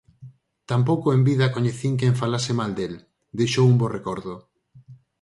Tampouco 0.71 1.07
en 1.15 1.21
vida 1.29 1.53
coñecín 1.55 1.93
quen 1.99 2.13
falase 2.21 2.51
mal 2.59 2.71
del, 2.79 2.93
deixou 3.37 3.65
un 3.71 3.75
bo 3.79 3.87
recordo. 3.97 4.33